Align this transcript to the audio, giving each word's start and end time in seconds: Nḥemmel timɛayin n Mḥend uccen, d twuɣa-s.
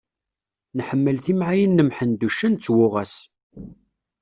Nḥemmel 0.77 1.17
timɛayin 1.25 1.79
n 1.83 1.85
Mḥend 1.87 2.25
uccen, 2.27 2.53
d 2.55 2.59
twuɣa-s. 2.63 3.15